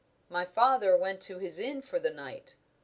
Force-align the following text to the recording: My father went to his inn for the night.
My 0.29 0.45
father 0.45 0.97
went 0.97 1.21
to 1.21 1.37
his 1.37 1.59
inn 1.59 1.83
for 1.83 1.99
the 1.99 2.09
night. 2.09 2.55